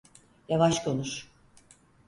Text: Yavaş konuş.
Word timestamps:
Yavaş 0.49 0.83
konuş. 0.83 1.29